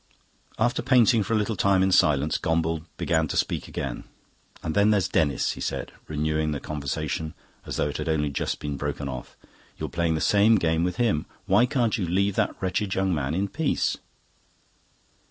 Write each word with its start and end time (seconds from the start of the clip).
After 0.57 0.81
painting 0.81 1.21
for 1.21 1.33
a 1.33 1.35
little 1.35 1.55
time 1.55 1.83
in 1.83 1.91
silence 1.91 2.39
Gombauld 2.39 2.85
began 2.97 3.27
to 3.27 3.37
speak 3.37 3.67
again. 3.67 4.05
"And 4.63 4.73
then 4.73 4.89
there's 4.89 5.07
Denis," 5.07 5.51
he 5.51 5.61
said, 5.61 5.91
renewing 6.07 6.53
the 6.53 6.59
conversation 6.59 7.35
as 7.67 7.75
though 7.77 7.89
it 7.89 7.97
had 7.97 8.09
only 8.09 8.31
just 8.31 8.59
been 8.59 8.77
broken 8.77 9.07
off. 9.07 9.37
"You're 9.77 9.89
playing 9.89 10.15
the 10.15 10.19
same 10.19 10.55
game 10.55 10.83
with 10.83 10.95
him. 10.95 11.27
Why 11.45 11.67
can't 11.67 11.99
you 11.99 12.07
leave 12.07 12.33
that 12.37 12.59
wretched 12.59 12.95
young 12.95 13.13
man 13.13 13.35
in 13.35 13.47
peace?" 13.47 13.97